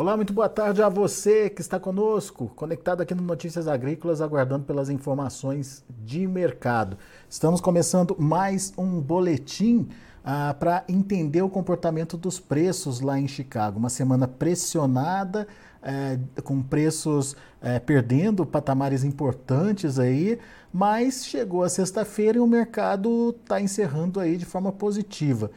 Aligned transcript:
Olá, 0.00 0.16
muito 0.16 0.32
boa 0.32 0.48
tarde 0.48 0.80
a 0.80 0.88
você 0.88 1.50
que 1.50 1.60
está 1.60 1.80
conosco, 1.80 2.52
conectado 2.54 3.00
aqui 3.00 3.16
no 3.16 3.22
Notícias 3.22 3.66
Agrícolas, 3.66 4.20
aguardando 4.20 4.64
pelas 4.64 4.88
informações 4.88 5.84
de 6.04 6.24
mercado. 6.24 6.96
Estamos 7.28 7.60
começando 7.60 8.14
mais 8.16 8.72
um 8.78 9.00
boletim 9.00 9.88
ah, 10.24 10.54
para 10.56 10.84
entender 10.88 11.42
o 11.42 11.48
comportamento 11.48 12.16
dos 12.16 12.38
preços 12.38 13.00
lá 13.00 13.18
em 13.18 13.26
Chicago. 13.26 13.80
Uma 13.80 13.90
semana 13.90 14.28
pressionada, 14.28 15.48
eh, 15.82 16.16
com 16.44 16.62
preços 16.62 17.34
eh, 17.60 17.80
perdendo 17.80 18.46
patamares 18.46 19.02
importantes 19.02 19.98
aí, 19.98 20.38
mas 20.72 21.26
chegou 21.26 21.64
a 21.64 21.68
sexta-feira 21.68 22.38
e 22.38 22.40
o 22.40 22.46
mercado 22.46 23.34
está 23.42 23.60
encerrando 23.60 24.20
aí 24.20 24.36
de 24.36 24.44
forma 24.44 24.70
positiva. 24.70 25.50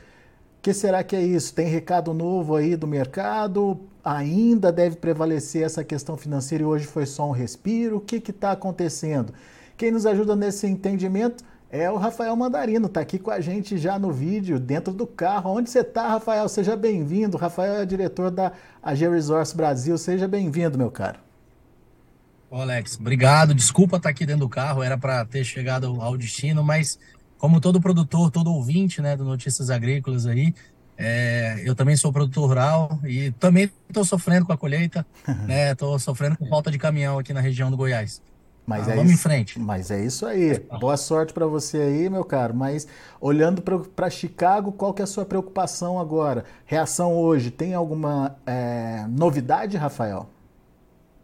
Que 0.62 0.74
será 0.74 1.04
que 1.04 1.16
é 1.16 1.22
isso? 1.24 1.54
Tem 1.56 1.68
recado 1.68 2.14
novo 2.14 2.56
aí 2.56 2.76
do 2.76 2.86
mercado? 2.86 3.80
Ainda 4.04 4.72
deve 4.72 4.96
prevalecer 4.96 5.64
essa 5.64 5.84
questão 5.84 6.16
financeira 6.16 6.64
e 6.64 6.68
hoje 6.68 6.86
foi 6.86 7.08
só 7.08 7.28
um 7.28 7.32
respiro? 7.32 7.98
O 7.98 8.02
que 8.02 8.18
está 8.30 8.52
acontecendo? 8.52 9.34
Quem 9.76 9.90
nos 9.90 10.06
ajuda 10.06 10.36
nesse 10.36 10.68
entendimento 10.68 11.44
é 11.72 11.90
o 11.90 11.96
Rafael 11.96 12.36
Mandarino, 12.36 12.88
está 12.88 13.00
aqui 13.00 13.18
com 13.18 13.32
a 13.32 13.40
gente 13.40 13.78
já 13.78 13.98
no 13.98 14.12
vídeo, 14.12 14.60
dentro 14.60 14.94
do 14.94 15.08
carro. 15.08 15.58
Onde 15.58 15.70
você 15.70 15.80
está, 15.80 16.08
Rafael? 16.10 16.48
Seja 16.48 16.76
bem-vindo. 16.76 17.38
Rafael 17.38 17.76
é 17.76 17.86
diretor 17.86 18.30
da 18.30 18.52
AG 18.84 19.08
Resource 19.10 19.56
Brasil. 19.56 19.98
Seja 19.98 20.28
bem-vindo, 20.28 20.78
meu 20.78 20.92
caro. 20.92 21.18
Ô 22.52 22.58
Alex, 22.58 22.98
obrigado. 23.00 23.56
Desculpa 23.56 23.98
estar 23.98 24.10
aqui 24.10 24.26
dentro 24.26 24.42
do 24.42 24.50
carro, 24.50 24.84
era 24.84 24.98
para 24.98 25.26
ter 25.26 25.44
chegado 25.44 26.00
ao 26.02 26.18
destino, 26.18 26.62
mas 26.64 27.00
como 27.42 27.60
todo 27.60 27.82
produtor, 27.82 28.30
todo 28.30 28.54
ouvinte 28.54 29.02
né, 29.02 29.18
do 29.18 29.26
Notícias 29.26 29.72
Agrícolas 29.72 30.28
aí, 30.28 30.54
é, 30.96 31.60
eu 31.66 31.74
também 31.74 31.98
sou 31.98 32.14
produtor 32.14 32.48
rural 32.48 33.00
e 33.04 33.32
também 33.32 33.68
estou 33.90 34.06
sofrendo 34.06 34.46
com 34.46 34.54
a 34.54 34.58
colheita, 34.58 35.04
né? 35.48 35.72
Estou 35.72 35.98
sofrendo 35.98 36.38
com 36.38 36.46
falta 36.46 36.70
de 36.70 36.78
caminhão 36.78 37.18
aqui 37.18 37.34
na 37.34 37.42
região 37.42 37.72
do 37.72 37.76
Goiás. 37.76 38.22
Mas 38.64 38.88
ah, 38.88 38.92
é 38.92 38.96
vamos 38.96 39.12
isso, 39.12 39.20
em 39.20 39.24
frente. 39.24 39.60
Mas 39.60 39.90
é 39.90 40.06
isso 40.06 40.24
aí. 40.28 40.60
Boa 40.80 40.96
sorte 40.96 41.34
para 41.34 41.48
você 41.48 41.80
aí, 41.80 42.10
meu 42.12 42.24
caro. 42.24 42.54
Mas 42.54 42.88
olhando 43.20 43.64
para 43.64 44.08
Chicago, 44.12 44.72
qual 44.72 44.94
que 44.94 45.02
é 45.02 45.06
a 45.06 45.08
sua 45.08 45.26
preocupação 45.26 45.98
agora? 45.98 46.46
Reação 46.64 47.16
hoje, 47.16 47.50
tem 47.50 47.74
alguma 47.74 48.36
é, 48.46 49.04
novidade, 49.10 49.78
Rafael? 49.78 50.30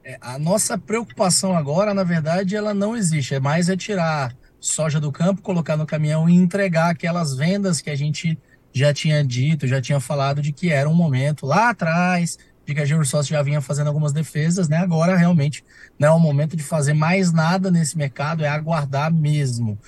É, 0.04 0.18
a 0.20 0.40
nossa 0.40 0.80
preocupação 0.80 1.56
agora, 1.56 1.94
na 1.94 2.04
verdade, 2.04 2.56
ela 2.56 2.74
não 2.74 2.98
existe. 2.98 3.36
É 3.36 3.40
mais 3.40 3.70
é 3.70 3.78
tirar 3.78 4.36
soja 4.59 5.00
do 5.00 5.12
campo, 5.12 5.41
colocar 5.41 5.78
no 5.78 5.85
caminhão 5.85 6.29
e 6.29 6.35
entregar 6.35 6.90
aquelas 6.90 7.35
vendas 7.35 7.81
que 7.81 7.90
a 7.90 7.95
gente 7.95 8.38
já 8.73 8.94
tinha 8.94 9.23
dito, 9.23 9.68
já 9.68 9.81
tinha 9.81 10.00
falado 10.00 10.41
de 10.41 10.51
que 10.51 10.69
era 10.69 10.90
um 10.90 10.94
momento 10.94 11.45
lá 11.45 11.69
atrás, 11.69 12.38
de 12.66 12.73
que 12.73 12.81
a 12.81 12.85
Georesource 12.85 13.29
já 13.29 13.41
vinha 13.41 13.62
fazendo 13.62 13.88
algumas 13.88 14.12
defesas, 14.12 14.68
né? 14.68 14.78
Agora 14.78 15.16
realmente 15.16 15.63
não 15.97 16.09
é 16.09 16.12
o 16.12 16.19
momento 16.19 16.56
de 16.56 16.63
fazer 16.63 16.94
mais 16.94 17.31
nada 17.31 17.72
nesse 17.72 17.97
mercado, 17.97 18.44
é 18.44 18.47
aguardar 18.47 19.12
mesmo. 19.12 19.72
O 19.73 19.79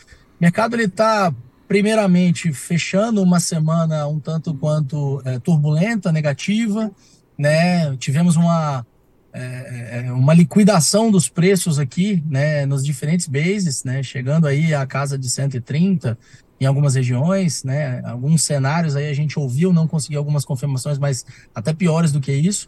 mercado 0.42 0.76
ele 0.76 0.86
está 0.86 1.34
primeiramente 1.68 2.52
fechando 2.52 3.22
uma 3.22 3.40
semana 3.40 4.08
um 4.08 4.20
tanto 4.20 4.54
quanto 4.56 5.22
é, 5.26 5.38
turbulenta, 5.40 6.12
negativa, 6.12 6.90
né? 7.38 7.96
Tivemos 7.98 8.36
uma 8.36 8.86
é, 9.32 9.42
é, 9.42 10.08
é, 10.08 10.12
uma 10.12 10.34
liquidação 10.34 11.12
dos 11.12 11.30
preços 11.30 11.78
aqui, 11.78 12.24
né, 12.28 12.66
nos 12.66 12.84
diferentes 12.84 13.28
bases, 13.28 13.84
né, 13.84 14.02
chegando 14.02 14.48
aí 14.48 14.74
à 14.74 14.86
casa 14.88 15.20
de 15.20 15.30
130 15.30 16.18
em 16.60 16.66
algumas 16.66 16.96
regiões, 16.96 17.64
né, 17.64 18.02
alguns 18.06 18.42
cenários 18.42 18.96
aí 18.96 19.08
a 19.08 19.14
gente 19.14 19.38
ouviu, 19.38 19.72
não 19.72 19.88
conseguiu 19.88 20.20
algumas 20.20 20.44
confirmações, 20.44 20.98
mas 20.98 21.26
até 21.54 21.74
piores 21.74 22.12
do 22.12 22.20
que 22.20 22.34
isso. 22.34 22.68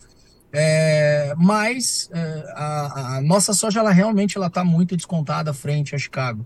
É, 0.54 1.34
mas 1.38 2.10
é, 2.14 2.54
a, 2.54 3.16
a, 3.18 3.22
nossa 3.22 3.54
soja 3.54 3.80
ela 3.80 3.92
realmente 3.92 4.38
ela 4.38 4.48
está 4.48 4.64
muito 4.64 4.96
descontada 4.98 5.54
frente 5.54 5.96
a 5.96 5.98
Chicago. 5.98 6.46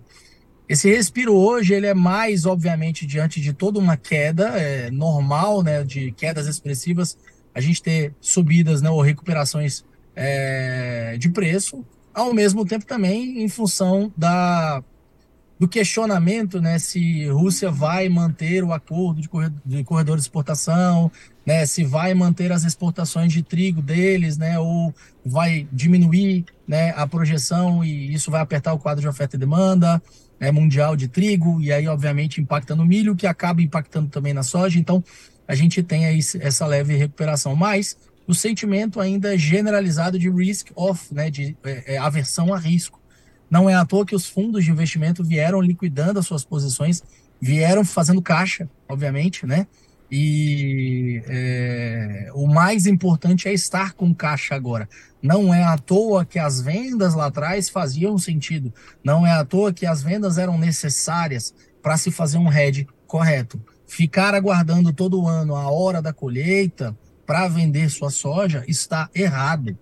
Esse 0.70 0.90
respiro 0.90 1.34
hoje 1.34 1.74
ele 1.74 1.88
é 1.88 1.94
mais 1.94 2.46
obviamente 2.46 3.06
diante 3.06 3.42
de 3.42 3.52
toda 3.52 3.80
uma 3.80 3.98
queda 3.98 4.50
é, 4.60 4.90
normal, 4.92 5.62
né, 5.62 5.84
de 5.84 6.12
quedas 6.12 6.48
expressivas, 6.48 7.18
a 7.54 7.60
gente 7.60 7.82
ter 7.82 8.14
subidas, 8.22 8.82
né, 8.82 8.90
ou 8.90 9.02
recuperações 9.02 9.84
é, 10.16 11.18
de 11.18 11.30
preço, 11.30 11.86
ao 12.14 12.34
mesmo 12.34 12.66
tempo 12.66 12.86
também 12.86 13.44
em 13.44 13.50
função 13.50 14.12
da, 14.16 14.82
do 15.60 15.68
questionamento 15.68 16.62
né, 16.62 16.80
se 16.80 17.26
Rússia 17.28 17.70
vai 17.70 18.08
manter 18.08 18.64
o 18.64 18.72
acordo 18.72 19.22
de 19.22 19.28
corredor, 19.28 19.62
de 19.66 19.84
corredor 19.84 20.16
de 20.16 20.22
exportação, 20.22 21.12
né, 21.46 21.66
se 21.66 21.84
vai 21.84 22.14
manter 22.14 22.52
as 22.52 22.64
exportações 22.64 23.34
de 23.34 23.44
trigo 23.44 23.82
deles, 23.82 24.38
né, 24.38 24.58
ou 24.58 24.94
vai 25.26 25.68
diminuir 25.72 26.46
né, 26.68 26.94
a 26.96 27.06
projeção 27.06 27.84
e 27.84 28.14
isso 28.14 28.32
vai 28.32 28.42
apertar 28.42 28.74
o 28.74 28.80
quadro 28.80 29.02
de 29.02 29.08
oferta 29.08 29.36
e 29.36 29.40
demanda 29.40 30.02
né, 30.40 30.52
mundial 30.52 30.96
de 30.96 31.08
trigo, 31.08 31.62
e 31.62 31.72
aí, 31.72 31.88
obviamente, 31.88 32.42
impacta 32.42 32.76
no 32.76 32.86
milho, 32.86 33.16
que 33.16 33.28
acaba 33.28 33.62
impactando 33.62 34.10
também 34.10 34.34
na 34.34 34.44
soja. 34.44 34.80
Então, 34.80 35.04
a 35.48 35.56
gente 35.56 35.82
tem 35.84 36.06
aí 36.06 36.20
essa 36.40 36.66
leve 36.66 36.96
recuperação. 36.96 37.56
Mas 37.56 37.98
o 38.28 38.34
sentimento 38.34 39.00
ainda 39.00 39.38
generalizado 39.38 40.18
de 40.18 40.30
risk 40.30 40.72
off, 40.76 41.14
né, 41.14 41.30
de 41.30 41.56
é, 41.64 41.96
é, 41.96 41.98
aversão 41.98 42.54
a 42.54 42.58
risco. 42.58 43.00
Não 43.50 43.70
é 43.70 43.76
à 43.76 43.86
toa 43.86 44.06
que 44.06 44.16
os 44.16 44.26
fundos 44.26 44.66
de 44.66 44.72
investimento 44.72 45.24
vieram 45.24 45.62
liquidando 45.62 46.20
as 46.20 46.26
suas 46.26 46.44
posições, 46.44 47.04
vieram 47.40 47.86
fazendo 47.86 48.22
caixa, 48.22 48.70
obviamente, 48.90 49.46
né? 49.46 49.68
E 50.10 51.22
é, 51.28 52.30
o 52.34 52.48
mais 52.48 52.86
importante 52.86 53.48
é 53.48 53.54
estar 53.54 53.94
com 53.94 54.14
caixa 54.14 54.56
agora. 54.56 54.88
Não 55.22 55.54
é 55.54 55.64
à 55.64 55.78
toa 55.78 56.24
que 56.24 56.38
as 56.38 56.62
vendas 56.62 57.16
lá 57.16 57.26
atrás 57.26 57.70
faziam 57.70 58.18
sentido. 58.18 58.74
Não 59.04 59.26
é 59.26 59.32
à 59.32 59.44
toa 59.44 59.74
que 59.74 59.86
as 59.86 60.04
vendas 60.04 60.38
eram 60.38 60.58
necessárias 60.58 61.54
para 61.82 61.98
se 61.98 62.12
fazer 62.12 62.38
um 62.38 62.52
hedge 62.52 62.88
correto. 63.08 63.60
Ficar 63.88 64.34
aguardando 64.34 64.94
todo 64.94 65.28
ano 65.28 65.56
a 65.56 65.70
hora 65.72 66.02
da 66.02 66.14
colheita, 66.14 66.96
para 67.26 67.48
vender 67.48 67.90
sua 67.90 68.10
soja 68.10 68.64
está 68.68 69.10
errado. 69.14 69.78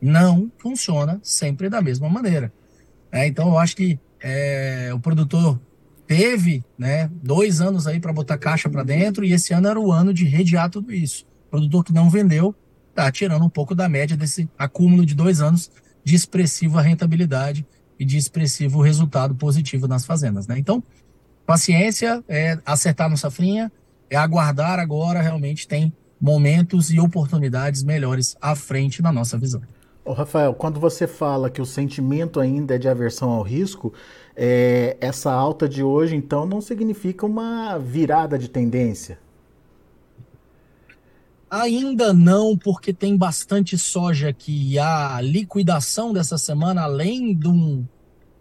Não 0.00 0.50
funciona 0.58 1.20
sempre 1.22 1.68
da 1.68 1.80
mesma 1.80 2.08
maneira. 2.08 2.52
É, 3.10 3.26
então, 3.26 3.48
eu 3.48 3.58
acho 3.58 3.76
que 3.76 3.98
é, 4.20 4.90
o 4.92 5.00
produtor 5.00 5.60
teve 6.06 6.64
né, 6.76 7.10
dois 7.22 7.60
anos 7.60 7.86
aí 7.86 8.00
para 8.00 8.12
botar 8.12 8.38
caixa 8.38 8.68
para 8.68 8.82
dentro 8.82 9.24
e 9.24 9.32
esse 9.32 9.52
ano 9.52 9.68
era 9.68 9.80
o 9.80 9.92
ano 9.92 10.12
de 10.12 10.24
rediar 10.24 10.70
tudo 10.70 10.92
isso. 10.92 11.26
O 11.46 11.50
produtor 11.50 11.84
que 11.84 11.92
não 11.92 12.10
vendeu 12.10 12.54
está 12.90 13.10
tirando 13.12 13.44
um 13.44 13.50
pouco 13.50 13.74
da 13.74 13.88
média 13.88 14.16
desse 14.16 14.48
acúmulo 14.58 15.04
de 15.06 15.14
dois 15.14 15.40
anos 15.40 15.70
de 16.02 16.14
expressiva 16.14 16.80
rentabilidade 16.80 17.66
e 17.98 18.04
de 18.04 18.16
expressivo 18.16 18.80
resultado 18.80 19.34
positivo 19.34 19.86
nas 19.86 20.04
fazendas. 20.04 20.46
Né? 20.46 20.58
Então, 20.58 20.82
paciência, 21.44 22.22
é 22.28 22.58
acertar 22.64 23.10
no 23.10 23.16
safrinha, 23.16 23.70
é 24.10 24.16
aguardar 24.16 24.78
agora 24.78 25.20
realmente 25.20 25.68
tem 25.68 25.92
momentos 26.20 26.90
e 26.90 26.98
oportunidades 26.98 27.82
melhores 27.82 28.36
à 28.40 28.54
frente 28.54 29.02
na 29.02 29.12
nossa 29.12 29.38
visão. 29.38 29.62
Ô, 30.04 30.12
Rafael, 30.12 30.54
quando 30.54 30.80
você 30.80 31.06
fala 31.06 31.50
que 31.50 31.60
o 31.60 31.66
sentimento 31.66 32.40
ainda 32.40 32.76
é 32.76 32.78
de 32.78 32.88
aversão 32.88 33.30
ao 33.30 33.42
risco, 33.42 33.92
é, 34.34 34.96
essa 35.00 35.30
alta 35.30 35.68
de 35.68 35.82
hoje, 35.82 36.16
então, 36.16 36.46
não 36.46 36.60
significa 36.60 37.26
uma 37.26 37.76
virada 37.76 38.38
de 38.38 38.48
tendência? 38.48 39.18
Ainda 41.50 42.12
não, 42.12 42.56
porque 42.56 42.92
tem 42.92 43.16
bastante 43.16 43.76
soja 43.76 44.28
aqui. 44.28 44.78
A 44.78 45.20
liquidação 45.20 46.12
dessa 46.12 46.38
semana, 46.38 46.82
além 46.82 47.34
de 47.34 47.48
um, 47.48 47.84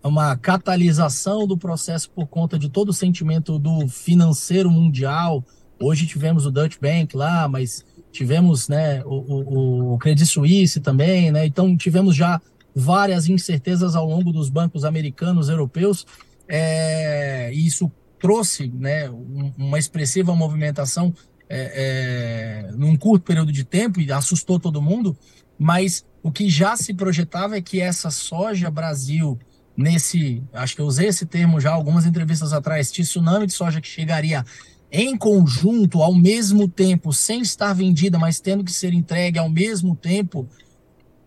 uma 0.04 0.36
catalisação 0.36 1.48
do 1.48 1.58
processo 1.58 2.10
por 2.10 2.28
conta 2.28 2.58
de 2.58 2.70
todo 2.70 2.90
o 2.90 2.94
sentimento 2.94 3.58
do 3.58 3.88
financeiro 3.88 4.70
mundial. 4.70 5.44
Hoje 5.80 6.08
tivemos 6.08 6.46
o 6.46 6.52
Dutch 6.52 6.78
Bank 6.82 7.16
lá, 7.16 7.48
mas 7.48 7.86
tivemos 8.12 8.68
né, 8.68 9.04
o, 9.06 9.16
o, 9.16 9.94
o 9.94 9.98
Credit 9.98 10.26
Suisse 10.26 10.80
também, 10.80 11.32
né? 11.32 11.46
Então 11.46 11.78
tivemos 11.78 12.16
já 12.16 12.42
várias 12.76 13.28
incertezas 13.28 13.96
ao 13.96 14.08
longo 14.08 14.32
dos 14.32 14.50
bancos 14.50 14.86
americanos, 14.86 15.50
europeus, 15.50 16.06
é, 16.48 17.52
e 17.54 17.66
isso 17.66 17.92
trouxe 18.20 18.68
né, 18.68 19.10
uma 19.58 19.78
expressiva 19.78 20.36
movimentação 20.36 21.14
é, 21.50 22.68
é, 22.70 22.72
num 22.74 22.96
curto 22.96 23.24
período 23.24 23.52
de 23.52 23.64
tempo 23.64 24.00
e 24.02 24.12
assustou 24.12 24.60
todo 24.60 24.82
mundo, 24.82 25.18
mas 25.58 26.06
o 26.22 26.32
que 26.32 26.50
já 26.50 26.76
se 26.76 26.94
projetava 26.94 27.58
é 27.58 27.62
que 27.62 27.80
essa 27.80 28.12
soja 28.12 28.70
Brasil, 28.70 29.40
nesse, 29.76 30.44
acho 30.54 30.76
que 30.76 30.82
eu 30.82 30.86
usei 30.86 31.08
esse 31.08 31.26
termo 31.26 31.60
já 31.60 31.72
algumas 31.72 32.06
entrevistas 32.06 32.54
atrás, 32.54 32.92
tsunami 32.92 33.48
de 33.48 33.54
soja 33.54 33.82
que 33.82 33.88
chegaria 33.88 34.44
em 34.92 35.18
conjunto, 35.18 36.02
ao 36.02 36.14
mesmo 36.14 36.68
tempo, 36.68 37.12
sem 37.12 37.42
estar 37.42 37.74
vendida, 37.74 38.18
mas 38.18 38.40
tendo 38.40 38.64
que 38.64 38.72
ser 38.72 38.94
entregue 38.94 39.38
ao 39.38 39.50
mesmo 39.50 39.96
tempo, 39.96 40.48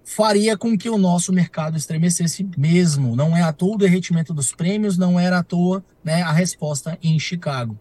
faria 0.04 0.56
com 0.56 0.76
que 0.76 0.88
o 0.88 0.98
nosso 0.98 1.32
mercado 1.32 1.76
estremecesse 1.76 2.48
mesmo. 2.56 3.14
Não 3.14 3.36
é 3.36 3.42
à 3.42 3.52
toa 3.52 3.74
o 3.74 3.78
derretimento 3.78 4.34
dos 4.34 4.52
prêmios, 4.52 4.98
não 4.98 5.20
era 5.20 5.38
à 5.38 5.42
toa 5.42 5.84
né, 6.02 6.22
a 6.22 6.32
resposta 6.32 6.98
em 7.02 7.18
Chicago. 7.18 7.78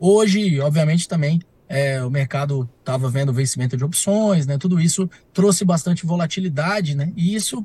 Hoje, 0.00 0.58
obviamente, 0.60 1.06
também 1.06 1.40
é, 1.68 2.02
o 2.02 2.10
mercado 2.10 2.68
estava 2.80 3.10
vendo 3.10 3.32
vencimento 3.32 3.76
de 3.76 3.84
opções, 3.84 4.46
né, 4.46 4.56
tudo 4.56 4.80
isso 4.80 5.08
trouxe 5.32 5.64
bastante 5.64 6.06
volatilidade, 6.06 6.94
né, 6.94 7.12
e 7.14 7.34
isso 7.34 7.64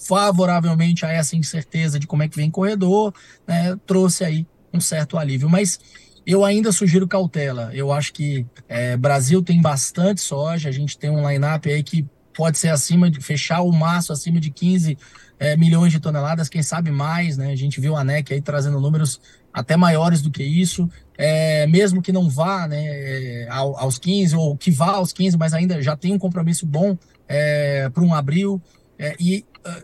favoravelmente 0.00 1.04
a 1.04 1.10
essa 1.10 1.36
incerteza 1.36 1.98
de 1.98 2.06
como 2.06 2.22
é 2.22 2.28
que 2.28 2.36
vem 2.36 2.50
corredor, 2.50 3.12
né, 3.46 3.76
trouxe 3.86 4.24
aí 4.24 4.46
um 4.72 4.80
certo 4.80 5.18
alívio. 5.18 5.50
Mas 5.50 5.78
eu 6.26 6.44
ainda 6.44 6.72
sugiro 6.72 7.08
cautela. 7.08 7.70
Eu 7.74 7.92
acho 7.92 8.12
que 8.12 8.46
é, 8.68 8.96
Brasil 8.96 9.42
tem 9.42 9.60
bastante 9.60 10.20
soja, 10.20 10.68
a 10.68 10.72
gente 10.72 10.96
tem 10.98 11.10
um 11.10 11.28
line-up 11.28 11.70
aí 11.70 11.82
que 11.82 12.06
pode 12.34 12.58
ser 12.58 12.68
acima 12.68 13.10
de 13.10 13.20
fechar 13.20 13.62
o 13.62 13.72
maço 13.72 14.12
acima 14.12 14.40
de 14.40 14.50
15 14.50 14.96
é, 15.38 15.56
milhões 15.56 15.92
de 15.92 15.98
toneladas, 15.98 16.48
quem 16.48 16.62
sabe 16.62 16.90
mais, 16.90 17.36
né? 17.36 17.50
A 17.50 17.56
gente 17.56 17.80
viu 17.80 17.96
a 17.96 18.00
ANEC 18.00 18.32
aí 18.32 18.40
trazendo 18.40 18.80
números 18.80 19.20
até 19.52 19.76
maiores 19.76 20.22
do 20.22 20.30
que 20.30 20.42
isso, 20.42 20.88
é, 21.18 21.66
mesmo 21.66 22.00
que 22.00 22.12
não 22.12 22.30
vá 22.30 22.66
né, 22.66 22.80
é, 22.86 23.48
aos 23.50 23.98
15, 23.98 24.36
ou 24.36 24.56
que 24.56 24.70
vá 24.70 24.92
aos 24.92 25.12
15, 25.12 25.36
mas 25.36 25.52
ainda 25.52 25.82
já 25.82 25.96
tem 25.96 26.12
um 26.12 26.18
compromisso 26.18 26.64
bom 26.64 26.96
é, 27.28 27.90
para 27.90 28.02
um 28.02 28.14
abril. 28.14 28.62
É, 28.98 29.16
e 29.18 29.44
é, 29.64 29.82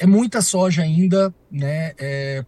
é 0.00 0.06
muita 0.06 0.42
soja 0.42 0.82
ainda, 0.82 1.34
né? 1.50 1.94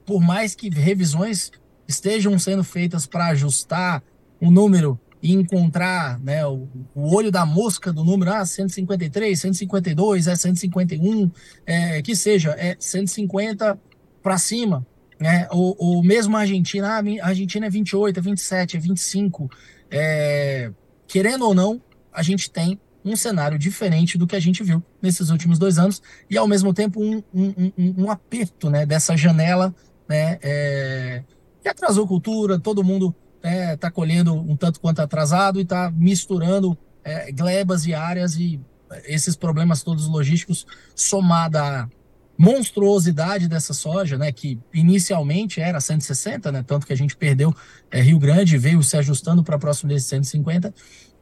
Por 0.05 0.21
mais 0.21 0.55
que 0.55 0.69
revisões 0.69 1.51
estejam 1.91 2.39
sendo 2.39 2.65
feitas 2.65 3.05
para 3.05 3.27
ajustar 3.27 4.03
o 4.41 4.51
número 4.51 4.99
e 5.23 5.33
encontrar 5.33 6.19
né, 6.21 6.47
o, 6.47 6.67
o, 6.95 7.15
olho 7.15 7.31
da 7.31 7.45
mosca 7.45 7.93
do 7.93 8.03
número, 8.03 8.33
ah, 8.33 8.45
153, 8.47 9.39
152, 9.39 10.27
é 10.27 10.37
151, 10.37 11.31
é, 11.67 12.01
que 12.01 12.17
seja, 12.17 12.55
é 12.59 12.77
150 12.79 13.79
para 14.23 14.39
cima. 14.39 14.87
Né? 15.19 15.47
O, 15.53 15.99
o 15.99 16.03
mesmo 16.03 16.37
a 16.37 16.41
Argentina, 16.41 16.99
ah, 16.99 17.03
a 17.23 17.29
Argentina 17.29 17.67
é 17.67 17.71
28, 17.71 18.19
é 18.19 18.23
27, 18.23 18.77
é 18.77 18.81
25. 18.81 19.51
É, 19.91 20.73
querendo 21.07 21.45
ou 21.45 21.55
não, 21.55 21.83
a 22.13 22.23
gente 22.23 22.51
tem 22.51 22.81
um 23.05 23.17
cenário 23.17 23.59
diferente 23.59 24.17
do 24.17 24.27
que 24.27 24.37
a 24.37 24.41
gente 24.41 24.63
viu 24.63 24.83
nesses 25.03 25.29
últimos 25.31 25.59
dois 25.59 25.79
anos 25.79 26.03
e, 26.31 26.39
ao 26.39 26.49
mesmo 26.49 26.73
tempo, 26.73 27.03
um, 27.03 27.23
um, 27.35 27.73
um, 27.77 28.05
um 28.05 28.11
aperto 28.11 28.71
né, 28.71 28.87
dessa 28.87 29.17
janela 29.17 29.75
né, 30.09 30.39
é, 30.43 31.23
que 31.63 31.69
atrasou 31.69 32.07
cultura, 32.07 32.59
todo 32.59 32.85
mundo 32.85 33.15
está 33.37 33.49
é, 33.49 33.77
tá 33.77 33.91
colhendo 33.91 34.35
um 34.35 34.57
tanto 34.57 34.81
quanto 34.81 35.01
atrasado 35.01 35.59
e 35.59 35.63
está 35.63 35.91
misturando 35.91 36.77
é, 37.05 37.33
glebas 37.33 37.87
e 37.87 37.95
áreas 37.95 38.37
e 38.37 38.61
esses 39.05 39.37
problemas 39.37 39.83
todos 39.83 40.07
logísticos 40.07 40.67
somada 40.95 41.63
à 41.63 41.89
monstruosidade 42.37 43.47
dessa 43.47 43.75
soja, 43.75 44.17
né, 44.17 44.33
que 44.33 44.59
inicialmente 44.73 45.61
era 45.61 45.79
160, 45.79 46.51
né, 46.51 46.65
tanto 46.67 46.87
que 46.87 46.93
a 46.93 46.97
gente 46.97 47.15
perdeu 47.15 47.55
é, 47.91 48.01
Rio 48.01 48.19
Grande, 48.19 48.57
veio 48.57 48.83
se 48.83 48.97
ajustando 48.97 49.45
para 49.45 49.59
próximo 49.59 49.91
desses 49.91 50.09
150, 50.09 50.73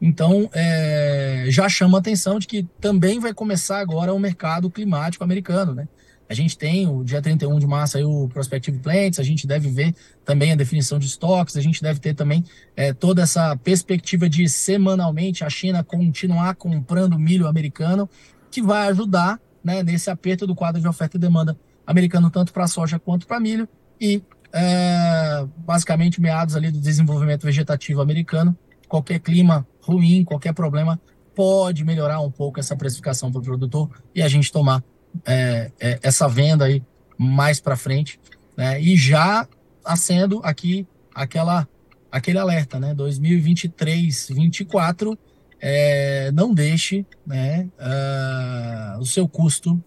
então 0.01 0.49
é, 0.53 1.47
já 1.49 1.67
chama 1.67 1.97
a 1.97 1.99
atenção 1.99 2.39
de 2.39 2.47
que 2.47 2.63
também 2.79 3.19
vai 3.19 3.33
começar 3.33 3.79
agora 3.79 4.13
o 4.13 4.19
mercado 4.19 4.71
climático 4.71 5.21
americano, 5.21 5.75
né, 5.75 5.89
a 6.29 6.33
gente 6.35 6.55
tem 6.55 6.87
o 6.87 7.03
dia 7.03 7.21
31 7.21 7.57
de 7.57 7.65
março 7.65 7.97
aí 7.97 8.03
o 8.03 8.29
Prospective 8.29 8.77
Plants, 8.77 9.19
a 9.19 9.23
gente 9.23 9.47
deve 9.47 9.67
ver 9.67 9.95
também 10.23 10.51
a 10.51 10.55
definição 10.55 10.99
de 10.99 11.07
estoques, 11.07 11.57
a 11.57 11.61
gente 11.61 11.81
deve 11.81 11.99
ter 11.99 12.13
também 12.13 12.45
é, 12.75 12.93
toda 12.93 13.23
essa 13.23 13.57
perspectiva 13.57 14.29
de 14.29 14.47
semanalmente 14.47 15.43
a 15.43 15.49
China 15.49 15.83
continuar 15.83 16.53
comprando 16.53 17.17
milho 17.17 17.47
americano, 17.47 18.07
que 18.51 18.61
vai 18.61 18.89
ajudar 18.89 19.39
né, 19.63 19.81
nesse 19.81 20.11
aperto 20.11 20.45
do 20.45 20.53
quadro 20.53 20.79
de 20.79 20.87
oferta 20.87 21.17
e 21.17 21.19
demanda 21.19 21.57
americano, 21.85 22.29
tanto 22.29 22.53
para 22.53 22.67
soja 22.67 22.99
quanto 22.99 23.25
para 23.25 23.39
milho, 23.39 23.67
e 23.99 24.21
é, 24.53 25.47
basicamente 25.57 26.21
meados 26.21 26.55
ali 26.55 26.69
do 26.69 26.79
desenvolvimento 26.79 27.43
vegetativo 27.43 28.01
americano, 28.01 28.55
qualquer 28.87 29.19
clima 29.19 29.67
ruim, 29.81 30.23
qualquer 30.23 30.53
problema 30.53 31.01
pode 31.35 31.83
melhorar 31.83 32.19
um 32.19 32.29
pouco 32.29 32.59
essa 32.59 32.75
precificação 32.75 33.31
para 33.31 33.39
o 33.39 33.43
produtor 33.43 33.89
e 34.13 34.21
a 34.21 34.27
gente 34.27 34.51
tomar 34.51 34.83
é, 35.25 35.71
é, 35.79 35.99
essa 36.01 36.27
venda 36.27 36.65
aí 36.65 36.83
mais 37.17 37.59
para 37.59 37.75
frente, 37.75 38.19
né? 38.55 38.81
E 38.81 38.95
já 38.95 39.47
acendo 39.83 40.41
aqui 40.43 40.87
aquela 41.13 41.67
aquele 42.11 42.39
alerta, 42.39 42.79
né? 42.79 42.93
2023, 42.93 44.27
2024, 44.29 45.17
é, 45.61 46.31
não 46.31 46.53
deixe, 46.53 47.05
né? 47.25 47.67
Uh, 47.77 48.99
o 48.99 49.05
seu 49.05 49.27
custo 49.27 49.81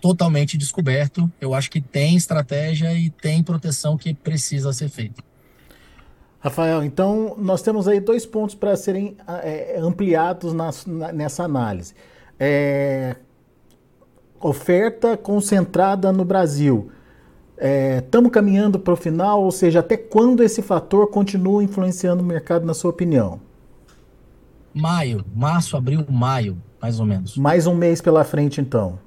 totalmente 0.00 0.56
descoberto. 0.56 1.30
Eu 1.40 1.54
acho 1.54 1.70
que 1.70 1.80
tem 1.80 2.16
estratégia 2.16 2.92
e 2.94 3.10
tem 3.10 3.42
proteção 3.42 3.96
que 3.96 4.14
precisa 4.14 4.72
ser 4.72 4.88
feita. 4.88 5.22
Rafael, 6.38 6.84
então 6.84 7.34
nós 7.38 7.60
temos 7.60 7.88
aí 7.88 7.98
dois 7.98 8.24
pontos 8.24 8.54
para 8.54 8.76
serem 8.76 9.16
é, 9.42 9.78
ampliados 9.80 10.52
na, 10.52 10.70
nessa 11.12 11.42
análise. 11.42 11.92
É, 12.38 13.16
oferta 14.40 15.16
concentrada 15.16 16.12
no 16.12 16.24
Brasil. 16.24 16.90
Estamos 18.02 18.28
é, 18.28 18.32
caminhando 18.32 18.78
para 18.78 18.92
o 18.92 18.96
final, 18.96 19.42
ou 19.42 19.50
seja, 19.50 19.80
até 19.80 19.96
quando 19.96 20.42
esse 20.42 20.60
fator 20.60 21.08
continua 21.08 21.64
influenciando 21.64 22.22
o 22.22 22.26
mercado, 22.26 22.66
na 22.66 22.74
sua 22.74 22.90
opinião? 22.90 23.40
Maio, 24.74 25.24
março, 25.34 25.76
abril, 25.76 26.04
maio, 26.10 26.58
mais 26.80 27.00
ou 27.00 27.06
menos. 27.06 27.36
Mais 27.36 27.66
um 27.66 27.74
mês 27.74 28.02
pela 28.02 28.24
frente, 28.24 28.60
então. 28.60 28.98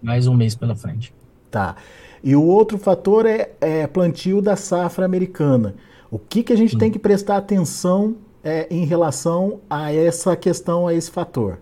Mais 0.00 0.26
um 0.26 0.34
mês 0.34 0.54
pela 0.54 0.74
frente. 0.74 1.14
Tá. 1.50 1.76
E 2.24 2.34
o 2.34 2.42
outro 2.42 2.78
fator 2.78 3.26
é, 3.26 3.50
é 3.60 3.86
plantio 3.86 4.40
da 4.40 4.56
safra 4.56 5.04
americana. 5.04 5.74
O 6.10 6.18
que, 6.18 6.42
que 6.42 6.52
a 6.52 6.56
gente 6.56 6.72
Sim. 6.72 6.78
tem 6.78 6.90
que 6.90 6.98
prestar 6.98 7.36
atenção 7.36 8.16
é, 8.42 8.66
em 8.70 8.86
relação 8.86 9.60
a 9.68 9.92
essa 9.92 10.34
questão, 10.34 10.86
a 10.86 10.94
esse 10.94 11.10
fator? 11.10 11.58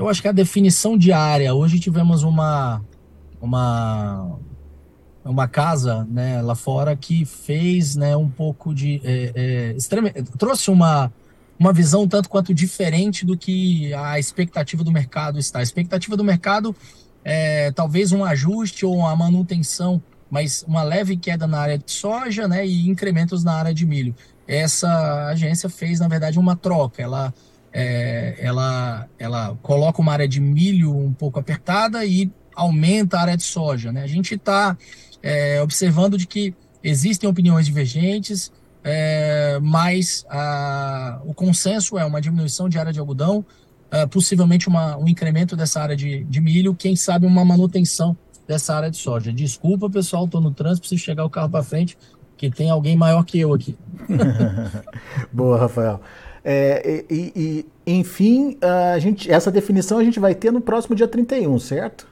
Eu 0.00 0.08
acho 0.08 0.22
que 0.22 0.28
a 0.28 0.32
definição 0.32 0.96
de 0.96 1.12
área, 1.12 1.52
hoje 1.52 1.78
tivemos 1.78 2.22
uma, 2.22 2.82
uma, 3.38 4.38
uma 5.22 5.46
casa 5.46 6.06
né, 6.10 6.40
lá 6.40 6.54
fora 6.54 6.96
que 6.96 7.26
fez 7.26 7.96
né, 7.96 8.16
um 8.16 8.26
pouco 8.26 8.74
de. 8.74 8.98
É, 9.04 9.32
é, 9.34 9.72
extreme, 9.76 10.10
trouxe 10.38 10.70
uma, 10.70 11.12
uma 11.58 11.70
visão 11.70 12.08
tanto 12.08 12.30
quanto 12.30 12.54
diferente 12.54 13.26
do 13.26 13.36
que 13.36 13.92
a 13.92 14.18
expectativa 14.18 14.82
do 14.82 14.90
mercado 14.90 15.38
está. 15.38 15.58
A 15.58 15.62
expectativa 15.62 16.16
do 16.16 16.24
mercado 16.24 16.74
é 17.22 17.70
talvez 17.70 18.10
um 18.10 18.24
ajuste 18.24 18.86
ou 18.86 18.96
uma 18.96 19.14
manutenção, 19.14 20.02
mas 20.30 20.64
uma 20.66 20.82
leve 20.82 21.14
queda 21.18 21.46
na 21.46 21.60
área 21.60 21.76
de 21.76 21.92
soja 21.92 22.48
né, 22.48 22.66
e 22.66 22.88
incrementos 22.88 23.44
na 23.44 23.52
área 23.52 23.74
de 23.74 23.84
milho. 23.84 24.14
Essa 24.48 25.26
agência 25.26 25.68
fez, 25.68 26.00
na 26.00 26.08
verdade, 26.08 26.38
uma 26.38 26.56
troca. 26.56 27.02
Ela 27.02 27.34
é, 27.72 28.36
ela, 28.38 29.08
ela 29.18 29.56
coloca 29.62 30.00
uma 30.00 30.12
área 30.12 30.28
de 30.28 30.40
milho 30.40 30.96
um 30.96 31.12
pouco 31.12 31.38
apertada 31.38 32.04
e 32.04 32.30
aumenta 32.54 33.16
a 33.16 33.20
área 33.22 33.36
de 33.36 33.42
soja. 33.42 33.92
Né? 33.92 34.02
A 34.02 34.06
gente 34.06 34.34
está 34.34 34.76
é, 35.22 35.60
observando 35.62 36.18
de 36.18 36.26
que 36.26 36.54
existem 36.82 37.28
opiniões 37.28 37.66
divergentes, 37.66 38.52
é, 38.82 39.58
mas 39.62 40.24
a, 40.28 41.20
o 41.24 41.34
consenso 41.34 41.98
é 41.98 42.04
uma 42.04 42.20
diminuição 42.20 42.68
de 42.68 42.78
área 42.78 42.92
de 42.92 42.98
algodão 42.98 43.44
uh, 43.90 44.08
possivelmente 44.08 44.68
uma, 44.68 44.96
um 44.96 45.08
incremento 45.08 45.56
dessa 45.56 45.80
área 45.80 45.96
de, 45.96 46.24
de 46.24 46.40
milho, 46.40 46.74
quem 46.74 46.94
sabe 46.96 47.26
uma 47.26 47.44
manutenção 47.44 48.16
dessa 48.46 48.74
área 48.74 48.90
de 48.90 48.96
soja. 48.96 49.32
Desculpa, 49.32 49.88
pessoal, 49.90 50.24
estou 50.24 50.40
no 50.40 50.50
trânsito, 50.50 50.80
preciso 50.80 51.02
chegar 51.02 51.24
o 51.24 51.30
carro 51.30 51.50
para 51.50 51.62
frente, 51.62 51.96
que 52.36 52.50
tem 52.50 52.70
alguém 52.70 52.96
maior 52.96 53.22
que 53.24 53.38
eu 53.38 53.52
aqui. 53.52 53.76
Boa, 55.32 55.58
Rafael. 55.58 56.00
É, 56.44 57.04
e, 57.10 57.32
e, 57.36 57.66
enfim, 57.86 58.56
a 58.60 58.98
gente, 58.98 59.30
essa 59.30 59.50
definição 59.50 59.98
a 59.98 60.04
gente 60.04 60.18
vai 60.18 60.34
ter 60.34 60.50
no 60.50 60.60
próximo 60.60 60.94
dia 60.96 61.08
31, 61.08 61.58
certo? 61.58 62.08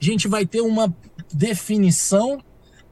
A 0.00 0.04
gente 0.04 0.28
vai 0.28 0.44
ter 0.44 0.60
uma 0.60 0.94
definição 1.32 2.38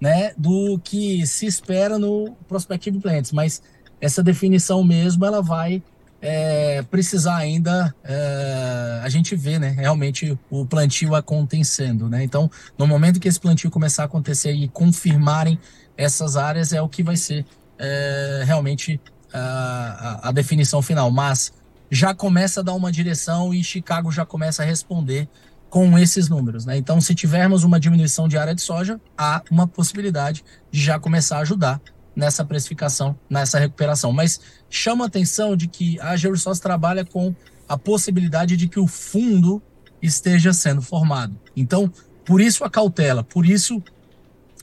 né, 0.01 0.33
do 0.37 0.79
que 0.83 1.27
se 1.27 1.47
espera 1.47 1.99
no 1.99 2.37
Prospective 2.49 2.99
Plants, 2.99 3.33
mas 3.33 3.63
essa 4.01 4.23
definição 4.23 4.83
mesmo 4.85 5.25
ela 5.25 5.41
vai 5.41 5.83
é, 6.21 6.83
precisar 6.83 7.37
ainda 7.37 7.95
é, 8.03 9.01
a 9.03 9.09
gente 9.11 9.37
ver 9.37 9.59
né, 9.59 9.69
realmente 9.69 10.39
o 10.51 10.65
plantio 10.65 11.15
acontecendo. 11.15 12.09
Né? 12.09 12.25
Então, 12.25 12.51
no 12.79 12.87
momento 12.87 13.21
que 13.21 13.29
esse 13.29 13.39
plantio 13.39 13.71
começar 13.71 14.05
a 14.05 14.07
acontecer 14.07 14.53
e 14.53 14.67
confirmarem 14.69 15.59
essas 15.97 16.37
áreas, 16.37 16.73
é 16.73 16.81
o 16.81 16.89
que 16.89 17.03
vai 17.03 17.17
ser 17.17 17.45
é, 17.79 18.43
realmente 18.47 18.99
a, 19.39 20.29
a, 20.29 20.33
definição 20.33 20.81
final. 20.81 21.11
Mas 21.11 21.53
já 21.91 22.15
começa 22.15 22.61
a 22.61 22.63
dar 22.63 22.75
uma 22.75 22.93
direção 22.93 23.53
e 23.53 23.63
Chicago 23.63 24.11
já 24.11 24.25
começa 24.25 24.63
a 24.63 24.67
responder 24.67 25.29
com 25.69 25.99
esses 25.99 26.29
números. 26.29 26.65
Né? 26.65 26.77
Então, 26.77 27.01
se 27.01 27.15
tivermos 27.15 27.65
uma 27.65 27.81
diminuição 27.81 28.29
de 28.29 28.39
área 28.39 28.55
de 28.55 28.63
soja, 28.63 29.01
há 29.19 29.43
uma 29.51 29.67
possibilidade 29.67 30.45
de 30.71 30.81
já 30.81 30.99
começar 30.99 31.39
a 31.39 31.41
ajudar 31.41 31.81
nessa 32.15 32.45
precificação, 32.45 33.19
nessa 33.29 33.59
recuperação. 33.59 34.13
Mas 34.13 34.41
chama 34.71 35.07
atenção 35.07 35.57
de 35.57 35.67
que 35.67 35.99
a 36.01 36.17
Gersós 36.17 36.61
trabalha 36.61 37.05
com 37.05 37.35
a 37.69 37.77
possibilidade 37.77 38.57
de 38.57 38.69
que 38.69 38.79
o 38.79 38.87
fundo 38.87 39.63
esteja 40.01 40.53
sendo 40.53 40.83
formado. 40.83 41.39
Então, 41.57 41.91
por 42.25 42.41
isso 42.41 42.65
a 42.65 42.71
cautela, 42.71 43.25
por 43.25 43.45
isso 43.45 43.83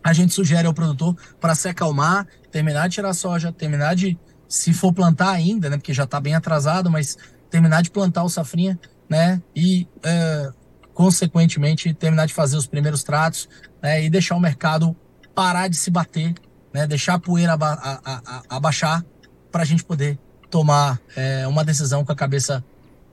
a 0.04 0.14
gente 0.14 0.34
sugere 0.34 0.68
ao 0.68 0.74
produtor 0.74 1.16
para 1.40 1.56
se 1.56 1.68
acalmar, 1.68 2.28
terminar 2.52 2.88
de 2.88 2.96
tirar 2.96 3.14
soja, 3.14 3.52
terminar 3.52 3.96
de, 3.96 4.18
se 4.52 4.74
for 4.74 4.92
plantar 4.92 5.32
ainda, 5.32 5.70
né, 5.70 5.78
porque 5.78 5.94
já 5.94 6.04
está 6.04 6.20
bem 6.20 6.36
atrasado, 6.36 6.92
mas 6.92 7.18
terminar 7.50 7.82
de 7.82 7.90
plantar 7.90 8.24
o 8.24 8.30
safrinha, 8.30 8.80
né, 9.10 9.42
e 9.56 9.88
é, 10.04 10.52
consequentemente 10.94 11.94
terminar 11.94 12.26
de 12.26 12.34
fazer 12.34 12.58
os 12.58 12.68
primeiros 12.68 13.04
tratos, 13.04 13.48
né, 13.82 14.04
e 14.04 14.10
deixar 14.10 14.36
o 14.36 14.40
mercado 14.40 14.96
parar 15.34 15.68
de 15.70 15.78
se 15.78 15.90
bater 15.90 16.36
né, 16.74 16.88
deixar 16.88 17.16
a 17.16 17.20
poeira 17.20 17.54
aba 17.54 17.74
a, 17.74 18.00
a, 18.06 18.44
abaixar 18.50 19.04
para 19.52 19.64
a 19.64 19.66
gente 19.66 19.84
poder 19.84 20.18
tomar 20.50 21.00
é, 21.16 21.48
uma 21.48 21.64
decisão 21.64 22.04
com 22.06 22.12
a 22.12 22.16
cabeça 22.16 22.64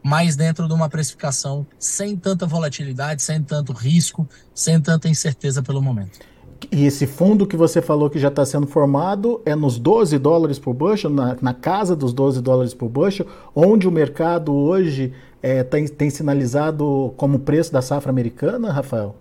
mais 0.03 0.37
dentro 0.37 0.67
de 0.69 0.73
uma 0.73 0.89
precificação 0.89 1.67
sem 1.79 2.17
tanta 2.17 2.47
volatilidade, 2.47 3.23
sem 3.23 3.43
tanto 3.43 3.73
risco, 3.73 4.29
sem 4.55 4.81
tanta 4.81 5.09
incerteza 5.09 5.63
pelo 5.63 5.83
momento. 5.83 6.21
E 6.73 6.87
esse 6.87 7.07
fundo 7.07 7.47
que 7.47 7.57
você 7.57 7.81
falou 7.81 8.11
que 8.11 8.19
já 8.19 8.29
está 8.29 8.45
sendo 8.45 8.67
formado 8.67 9.41
é 9.45 9.55
nos 9.55 9.79
12 9.79 10.19
dólares 10.19 10.59
por 10.59 10.75
bushel, 10.75 11.11
na, 11.11 11.37
na, 11.41 11.55
casa 11.55 11.95
dos 11.95 12.13
12 12.13 12.41
dólares 12.41 12.75
por 12.75 12.89
bushel, 12.89 13.27
onde 13.55 13.87
o 13.87 13.93
mercado 13.93 14.55
hoje 14.55 15.13
é, 15.43 15.63
tem, 15.63 15.87
tem 15.87 16.11
sinalizado 16.11 17.15
como 17.17 17.39
preço 17.39 17.73
da 17.73 17.81
safra 17.81 18.11
americana, 18.11 18.73
Rafael? 18.73 19.15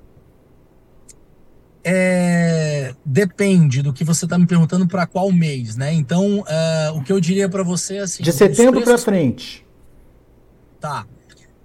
é, 1.89 2.93
depende 3.05 3.81
do 3.81 3.93
que 3.93 4.03
você 4.03 4.25
está 4.25 4.37
me 4.37 4.45
perguntando 4.45 4.85
para 4.85 5.07
qual 5.07 5.31
mês, 5.31 5.77
né? 5.77 5.93
Então, 5.93 6.39
uh, 6.39 6.97
o 6.97 7.01
que 7.01 7.13
eu 7.13 7.19
diria 7.21 7.47
para 7.47 7.63
você 7.63 7.95
é 7.95 7.99
assim. 8.01 8.21
De 8.21 8.33
setembro 8.33 8.81
preços... 8.81 9.05
para 9.05 9.13
frente. 9.13 9.65
Tá. 10.81 11.07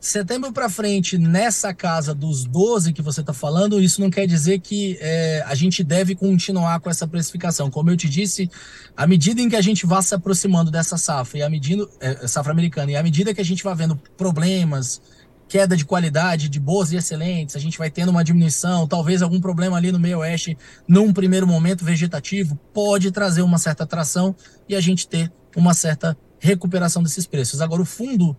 Setembro 0.03 0.53
para 0.53 0.69
frente, 0.69 1.17
nessa 1.17 1.73
casa 1.73 2.13
dos 2.13 2.43
12 2.43 2.93
que 2.93 3.01
você 3.01 3.21
está 3.21 3.33
falando, 3.33 3.81
isso 3.81 4.01
não 4.01 4.11
quer 4.11 4.27
dizer 4.27 4.59
que 4.59 4.99
é, 5.01 5.45
a 5.47 5.55
gente 5.55 5.85
deve 5.85 6.17
continuar 6.17 6.81
com 6.81 6.91
essa 6.91 7.07
precificação. 7.07 7.71
Como 7.71 7.89
eu 7.89 7.97
te 7.97 8.09
disse, 8.09 8.51
à 8.97 9.07
medida 9.07 9.41
em 9.41 9.49
que 9.49 9.55
a 9.55 9.61
gente 9.61 9.87
vá 9.87 10.03
se 10.03 10.13
aproximando 10.13 10.73
dessa 10.73 10.99
safra, 10.99 11.39
e 11.39 11.43
à 11.45 11.49
medida, 11.49 11.89
é, 12.01 12.27
safra 12.27 12.51
americana, 12.51 12.91
e 12.91 12.97
à 12.97 13.03
medida 13.03 13.33
que 13.33 13.41
a 13.41 13.45
gente 13.45 13.63
vai 13.63 13.77
vendo 13.77 13.95
problemas, 14.17 15.01
queda 15.49 15.77
de 15.77 15.85
qualidade 15.85 16.49
de 16.49 16.59
boas 16.59 16.91
e 16.91 16.97
excelentes, 16.97 17.55
a 17.55 17.61
gente 17.61 17.79
vai 17.79 17.89
tendo 17.89 18.09
uma 18.09 18.25
diminuição, 18.25 18.89
talvez 18.89 19.23
algum 19.23 19.41
problema 19.41 19.77
ali 19.77 19.93
no 19.93 20.01
meio 20.01 20.19
oeste, 20.19 20.59
num 20.89 21.13
primeiro 21.13 21.47
momento 21.47 21.85
vegetativo, 21.85 22.59
pode 22.75 23.13
trazer 23.13 23.43
uma 23.43 23.57
certa 23.57 23.85
atração 23.85 24.35
e 24.69 24.75
a 24.75 24.81
gente 24.81 25.07
ter 25.07 25.31
uma 25.57 25.75
certa 25.75 26.19
recuperação 26.43 27.05
desses 27.05 27.25
preços. 27.25 27.61
Agora, 27.61 27.81
o 27.81 27.85
fundo, 27.87 28.37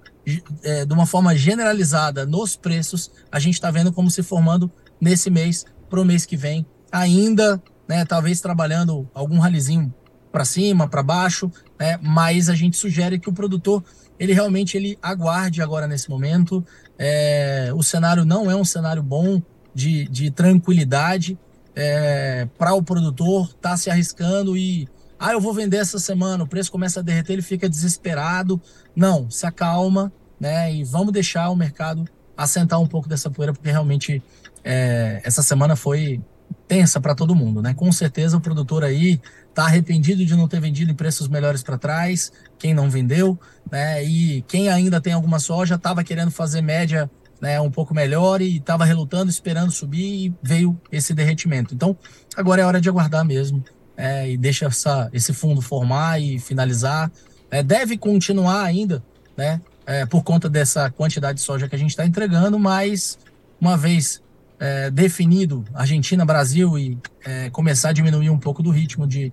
é, 0.61 0.85
de 0.85 0.93
uma 0.93 1.05
forma 1.05 1.33
generalizada 1.37 2.25
nos 2.25 2.57
preços, 2.57 3.09
a 3.31 3.39
gente 3.39 3.53
está 3.53 3.71
vendo 3.71 3.93
como 3.93 4.11
se 4.11 4.21
formando 4.21 4.69
nesse 4.99 5.29
mês 5.29 5.65
para 5.89 6.01
o 6.01 6.05
mês 6.05 6.25
que 6.25 6.35
vem, 6.35 6.65
ainda, 6.91 7.63
né, 7.87 8.03
talvez 8.03 8.41
trabalhando 8.41 9.09
algum 9.13 9.39
ralizinho 9.39 9.93
para 10.33 10.43
cima, 10.43 10.85
para 10.85 11.01
baixo, 11.01 11.49
né, 11.79 11.97
mas 12.01 12.49
a 12.49 12.55
gente 12.55 12.75
sugere 12.75 13.17
que 13.17 13.29
o 13.29 13.33
produtor 13.33 13.81
ele 14.19 14.33
realmente 14.33 14.75
ele 14.75 14.97
aguarde 15.01 15.61
agora 15.61 15.87
nesse 15.87 16.09
momento, 16.09 16.63
é, 16.99 17.71
o 17.73 17.81
cenário 17.81 18.25
não 18.25 18.51
é 18.51 18.55
um 18.55 18.65
cenário 18.65 19.01
bom 19.01 19.41
de, 19.73 20.09
de 20.09 20.29
tranquilidade 20.29 21.37
é, 21.73 22.47
para 22.57 22.73
o 22.73 22.83
produtor 22.83 23.45
estar 23.45 23.69
tá 23.71 23.77
se 23.77 23.89
arriscando 23.89 24.57
e 24.57 24.89
ah, 25.23 25.31
eu 25.31 25.39
vou 25.39 25.53
vender 25.53 25.77
essa 25.77 25.97
semana, 25.99 26.43
o 26.43 26.47
preço 26.47 26.69
começa 26.69 26.99
a 26.99 27.03
derreter, 27.03 27.31
ele 27.31 27.41
fica 27.41 27.69
desesperado. 27.69 28.61
Não, 28.93 29.31
se 29.31 29.45
acalma, 29.45 30.11
né? 30.37 30.73
E 30.75 30.83
vamos 30.83 31.13
deixar 31.13 31.49
o 31.49 31.55
mercado 31.55 32.03
assentar 32.35 32.77
um 32.81 32.85
pouco 32.85 33.07
dessa 33.07 33.31
poeira, 33.31 33.53
porque 33.53 33.71
realmente 33.71 34.21
é, 34.65 35.21
essa 35.23 35.41
semana 35.41 35.77
foi 35.77 36.21
tensa 36.67 36.99
para 36.99 37.15
todo 37.15 37.33
mundo, 37.33 37.61
né? 37.61 37.73
Com 37.73 37.89
certeza 37.89 38.35
o 38.35 38.41
produtor 38.41 38.83
aí 38.83 39.21
está 39.47 39.63
arrependido 39.63 40.25
de 40.25 40.35
não 40.35 40.45
ter 40.45 40.59
vendido 40.59 40.91
em 40.91 40.95
preços 40.95 41.29
melhores 41.29 41.63
para 41.63 41.77
trás, 41.77 42.29
quem 42.59 42.73
não 42.73 42.89
vendeu, 42.89 43.39
né? 43.71 44.03
E 44.03 44.41
quem 44.41 44.67
ainda 44.67 44.99
tem 44.99 45.13
alguma 45.13 45.39
soja 45.39 45.75
estava 45.75 46.03
querendo 46.03 46.31
fazer 46.31 46.61
média 46.61 47.09
né, 47.39 47.61
um 47.61 47.71
pouco 47.71 47.93
melhor 47.93 48.41
e 48.41 48.57
estava 48.57 48.83
relutando, 48.83 49.29
esperando 49.29 49.71
subir 49.71 50.25
e 50.25 50.33
veio 50.43 50.77
esse 50.91 51.13
derretimento. 51.13 51.73
Então, 51.73 51.95
agora 52.35 52.61
é 52.61 52.65
hora 52.65 52.81
de 52.81 52.89
aguardar 52.89 53.23
mesmo 53.23 53.63
é, 53.95 54.29
e 54.31 54.37
deixa 54.37 54.65
essa, 54.65 55.09
esse 55.13 55.33
fundo 55.33 55.61
formar 55.61 56.21
e 56.21 56.39
finalizar. 56.39 57.11
É, 57.49 57.61
deve 57.61 57.97
continuar 57.97 58.63
ainda, 58.63 59.03
né? 59.37 59.61
É, 59.85 60.05
por 60.05 60.23
conta 60.23 60.49
dessa 60.49 60.89
quantidade 60.89 61.39
de 61.39 61.43
soja 61.43 61.67
que 61.67 61.75
a 61.75 61.79
gente 61.79 61.89
está 61.89 62.05
entregando, 62.05 62.57
mas 62.57 63.19
uma 63.59 63.75
vez 63.77 64.21
é, 64.59 64.89
definido 64.89 65.65
Argentina, 65.73 66.23
Brasil 66.23 66.77
e 66.77 66.97
é, 67.25 67.49
começar 67.49 67.89
a 67.89 67.93
diminuir 67.93 68.29
um 68.29 68.37
pouco 68.37 68.63
do 68.63 68.69
ritmo 68.69 69.05
de, 69.05 69.31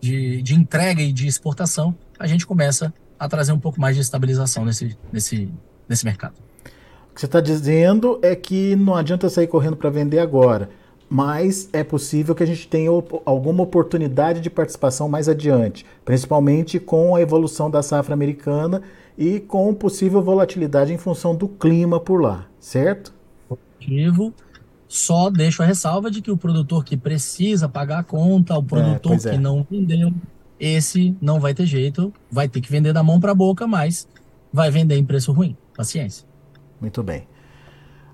de, 0.00 0.40
de, 0.40 0.54
entrega 0.54 1.02
e 1.02 1.12
de 1.12 1.26
exportação, 1.26 1.94
a 2.18 2.26
gente 2.26 2.46
começa 2.46 2.92
a 3.18 3.28
trazer 3.28 3.52
um 3.52 3.58
pouco 3.58 3.78
mais 3.78 3.94
de 3.94 4.00
estabilização 4.00 4.64
nesse, 4.64 4.96
nesse, 5.12 5.48
nesse 5.86 6.06
mercado. 6.06 6.34
O 7.10 7.14
que 7.14 7.20
você 7.20 7.26
está 7.26 7.40
dizendo 7.40 8.18
é 8.22 8.34
que 8.34 8.74
não 8.76 8.96
adianta 8.96 9.28
sair 9.28 9.46
correndo 9.46 9.76
para 9.76 9.90
vender 9.90 10.20
agora, 10.20 10.70
mas 11.12 11.68
é 11.74 11.84
possível 11.84 12.34
que 12.34 12.42
a 12.42 12.46
gente 12.46 12.66
tenha 12.66 12.88
alguma 13.26 13.64
oportunidade 13.64 14.40
de 14.40 14.48
participação 14.48 15.10
mais 15.10 15.28
adiante, 15.28 15.84
principalmente 16.06 16.80
com 16.80 17.14
a 17.14 17.20
evolução 17.20 17.70
da 17.70 17.82
safra 17.82 18.14
americana 18.14 18.80
e 19.18 19.38
com 19.38 19.74
possível 19.74 20.22
volatilidade 20.22 20.90
em 20.90 20.96
função 20.96 21.36
do 21.36 21.46
clima 21.46 22.00
por 22.00 22.22
lá, 22.22 22.46
certo? 22.58 23.12
Positivo. 23.46 24.32
Só 24.88 25.28
deixo 25.28 25.62
a 25.62 25.66
ressalva 25.66 26.10
de 26.10 26.22
que 26.22 26.30
o 26.30 26.36
produtor 26.36 26.82
que 26.82 26.96
precisa 26.96 27.68
pagar 27.68 27.98
a 27.98 28.04
conta, 28.04 28.54
o 28.54 28.62
é, 28.62 28.64
produtor 28.64 29.12
é, 29.12 29.18
que 29.18 29.28
é. 29.28 29.38
não 29.38 29.66
vendeu, 29.70 30.14
esse 30.58 31.14
não 31.20 31.38
vai 31.38 31.52
ter 31.52 31.66
jeito, 31.66 32.10
vai 32.30 32.48
ter 32.48 32.62
que 32.62 32.72
vender 32.72 32.94
da 32.94 33.02
mão 33.02 33.20
para 33.20 33.32
a 33.32 33.34
boca, 33.34 33.66
mas 33.66 34.08
vai 34.50 34.70
vender 34.70 34.96
em 34.96 35.04
preço 35.04 35.30
ruim. 35.30 35.54
Paciência. 35.76 36.26
Muito 36.80 37.02
bem. 37.02 37.26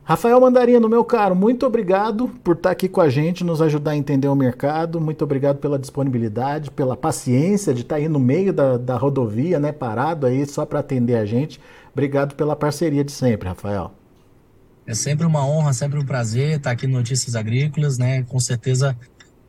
Rafael 0.08 0.40
Mandarino, 0.40 0.88
meu 0.88 1.04
caro, 1.04 1.36
muito 1.36 1.66
obrigado 1.66 2.28
por 2.42 2.56
estar 2.56 2.70
aqui 2.70 2.88
com 2.88 3.02
a 3.02 3.10
gente, 3.10 3.44
nos 3.44 3.60
ajudar 3.60 3.90
a 3.90 3.96
entender 3.96 4.26
o 4.26 4.34
mercado. 4.34 4.98
Muito 4.98 5.22
obrigado 5.22 5.58
pela 5.58 5.78
disponibilidade, 5.78 6.70
pela 6.70 6.96
paciência 6.96 7.74
de 7.74 7.82
estar 7.82 7.96
aí 7.96 8.08
no 8.08 8.18
meio 8.18 8.50
da, 8.50 8.78
da 8.78 8.96
rodovia, 8.96 9.60
né, 9.60 9.70
parado 9.70 10.24
aí 10.24 10.46
só 10.46 10.64
para 10.64 10.80
atender 10.80 11.16
a 11.16 11.26
gente. 11.26 11.60
Obrigado 11.92 12.34
pela 12.36 12.56
parceria 12.56 13.04
de 13.04 13.12
sempre, 13.12 13.50
Rafael. 13.50 13.92
É 14.86 14.94
sempre 14.94 15.26
uma 15.26 15.46
honra, 15.46 15.74
sempre 15.74 15.98
um 15.98 16.06
prazer 16.06 16.56
estar 16.56 16.70
aqui 16.70 16.86
no 16.86 16.96
Notícias 16.96 17.36
Agrícolas, 17.36 17.98
né? 17.98 18.22
Com 18.22 18.40
certeza 18.40 18.96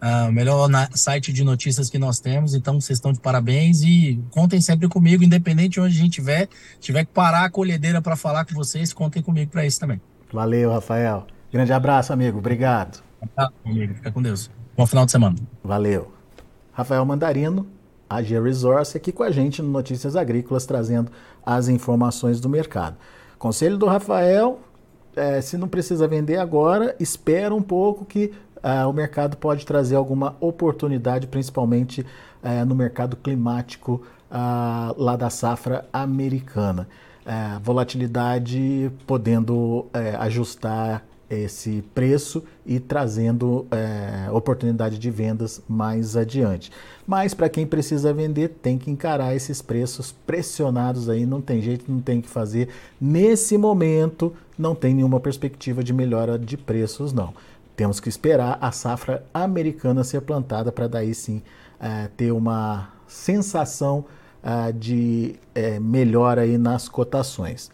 uh, 0.03 0.27
o 0.27 0.31
melhor 0.33 0.69
site 0.93 1.31
de 1.31 1.41
notícias 1.41 1.89
que 1.89 1.97
nós 1.97 2.19
temos. 2.19 2.53
Então, 2.53 2.81
vocês 2.81 2.97
estão 2.97 3.13
de 3.13 3.21
parabéns 3.21 3.81
e 3.81 4.21
contem 4.29 4.59
sempre 4.59 4.89
comigo, 4.89 5.23
independente 5.23 5.75
de 5.75 5.79
onde 5.79 5.95
a 5.95 6.01
gente 6.01 6.19
estiver. 6.19 6.49
Tiver 6.81 7.05
que 7.05 7.13
parar 7.13 7.45
a 7.45 7.49
colhedeira 7.49 8.01
para 8.01 8.17
falar 8.17 8.43
com 8.43 8.53
vocês, 8.53 8.91
contem 8.91 9.23
comigo 9.23 9.49
para 9.49 9.65
isso 9.65 9.79
também. 9.79 10.01
Valeu, 10.31 10.71
Rafael. 10.71 11.25
Grande 11.51 11.73
abraço, 11.73 12.13
amigo. 12.13 12.37
Obrigado. 12.37 13.01
Tá, 13.35 13.49
amigo. 13.65 13.95
Fica 13.95 14.11
com 14.11 14.21
Deus. 14.21 14.49
Bom 14.77 14.85
final 14.85 15.05
de 15.05 15.11
semana. 15.11 15.35
Valeu. 15.63 16.11
Rafael 16.71 17.03
Mandarino, 17.03 17.67
AG 18.09 18.39
Resource, 18.39 18.95
aqui 18.95 19.11
com 19.11 19.23
a 19.23 19.31
gente 19.31 19.61
no 19.61 19.69
Notícias 19.69 20.15
Agrícolas, 20.15 20.65
trazendo 20.65 21.11
as 21.45 21.67
informações 21.67 22.39
do 22.39 22.47
mercado. 22.47 22.95
Conselho 23.37 23.77
do 23.77 23.85
Rafael, 23.85 24.59
é, 25.15 25.41
se 25.41 25.57
não 25.57 25.67
precisa 25.67 26.07
vender 26.07 26.37
agora, 26.37 26.95
espera 26.99 27.53
um 27.53 27.61
pouco 27.61 28.05
que 28.05 28.31
é, 28.61 28.85
o 28.85 28.93
mercado 28.93 29.37
pode 29.37 29.65
trazer 29.65 29.95
alguma 29.95 30.35
oportunidade, 30.39 31.27
principalmente 31.27 32.05
é, 32.43 32.63
no 32.63 32.75
mercado 32.75 33.17
climático 33.17 34.01
ah, 34.29 34.93
lá 34.97 35.15
da 35.15 35.29
safra 35.29 35.85
americana. 35.91 36.87
É, 37.25 37.59
volatilidade 37.59 38.91
podendo 39.05 39.85
é, 39.93 40.15
ajustar 40.15 41.05
esse 41.29 41.83
preço 41.93 42.43
e 42.65 42.79
trazendo 42.79 43.67
é, 43.69 44.31
oportunidade 44.31 44.97
de 44.97 45.11
vendas 45.11 45.61
mais 45.69 46.17
adiante. 46.17 46.71
Mas 47.05 47.33
para 47.33 47.47
quem 47.47 47.67
precisa 47.67 48.11
vender, 48.11 48.49
tem 48.61 48.77
que 48.77 48.89
encarar 48.89 49.35
esses 49.35 49.61
preços 49.61 50.11
pressionados 50.25 51.07
aí, 51.07 51.25
não 51.25 51.39
tem 51.39 51.61
jeito, 51.61 51.85
não 51.87 52.01
tem 52.01 52.19
que 52.19 52.27
fazer. 52.27 52.69
Nesse 52.99 53.57
momento, 53.57 54.33
não 54.57 54.73
tem 54.73 54.95
nenhuma 54.95 55.19
perspectiva 55.19 55.83
de 55.83 55.93
melhora 55.93 56.37
de 56.37 56.57
preços, 56.57 57.13
não. 57.13 57.33
Temos 57.75 57.99
que 57.99 58.09
esperar 58.09 58.57
a 58.59 58.71
safra 58.71 59.23
americana 59.33 60.03
ser 60.03 60.21
plantada 60.21 60.71
para 60.71 60.87
daí 60.87 61.13
sim 61.13 61.41
é, 61.79 62.09
ter 62.17 62.31
uma 62.31 62.89
sensação 63.07 64.05
é, 64.43 64.71
de 64.71 65.35
é, 65.53 65.79
melhora 65.79 66.41
aí 66.41 66.57
nas 66.57 66.87
cotações 66.87 67.69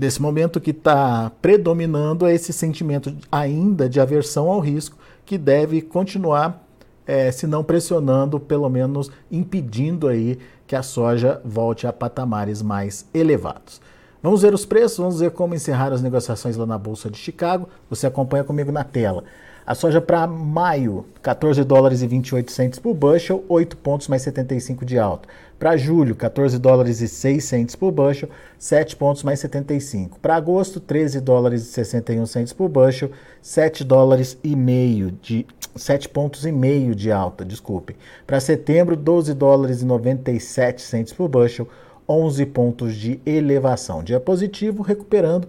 desse 0.00 0.22
momento 0.22 0.60
que 0.60 0.70
está 0.70 1.30
predominando 1.42 2.26
é 2.26 2.34
esse 2.34 2.54
sentimento 2.54 3.14
ainda 3.30 3.88
de 3.88 4.00
aversão 4.00 4.48
ao 4.48 4.58
risco 4.58 4.96
que 5.26 5.36
deve 5.36 5.82
continuar, 5.82 6.66
é, 7.06 7.30
se 7.30 7.46
não 7.46 7.62
pressionando, 7.62 8.40
pelo 8.40 8.68
menos 8.68 9.10
impedindo 9.30 10.08
aí 10.08 10.38
que 10.66 10.74
a 10.74 10.82
soja 10.82 11.40
volte 11.44 11.86
a 11.86 11.92
patamares 11.92 12.62
mais 12.62 13.06
elevados. 13.12 13.80
Vamos 14.22 14.40
ver 14.40 14.54
os 14.54 14.64
preços, 14.64 14.98
vamos 14.98 15.20
ver 15.20 15.32
como 15.32 15.54
encerrar 15.54 15.92
as 15.92 16.02
negociações 16.02 16.56
lá 16.56 16.64
na 16.64 16.78
Bolsa 16.78 17.10
de 17.10 17.18
Chicago. 17.18 17.68
Você 17.88 18.06
acompanha 18.06 18.44
comigo 18.44 18.72
na 18.72 18.84
tela. 18.84 19.24
A 19.70 19.74
soja 19.76 20.00
para 20.00 20.26
maio, 20.26 21.06
14 21.22 21.62
dólares 21.62 22.02
e 22.02 22.06
28 22.08 22.50
centes 22.50 22.80
por 22.80 22.92
bushel, 22.92 23.44
8 23.48 23.76
pontos 23.76 24.08
mais 24.08 24.20
75 24.22 24.84
de 24.84 24.98
alta. 24.98 25.28
Para 25.60 25.76
julho, 25.76 26.16
14 26.16 26.58
dólares 26.58 27.00
e 27.00 27.06
6 27.06 27.44
centes 27.44 27.76
por 27.76 27.92
bushel, 27.92 28.28
7 28.58 28.96
pontos 28.96 29.22
mais 29.22 29.38
75. 29.38 30.18
Para 30.18 30.34
agosto, 30.34 30.80
13 30.80 31.20
dólares 31.20 31.62
e 31.62 31.66
61 31.66 32.26
centes 32.26 32.52
por 32.52 32.68
bushel, 32.68 33.12
7 33.40 33.84
dólares 33.84 34.36
e 34.42 34.56
meio 34.56 35.12
de 35.12 35.46
7 35.76 36.08
pontos 36.08 36.44
e 36.44 36.50
meio 36.50 36.92
de 36.92 37.12
alta, 37.12 37.44
desculpe. 37.44 37.94
Para 38.26 38.40
setembro, 38.40 38.96
12 38.96 39.34
dólares 39.34 39.82
e 39.82 39.86
97 39.86 40.82
centes 40.82 41.12
por 41.12 41.28
bushel, 41.28 41.68
11 42.08 42.44
pontos 42.46 42.96
de 42.96 43.20
elevação. 43.24 44.02
Dia 44.02 44.18
positivo, 44.18 44.82
recuperando 44.82 45.46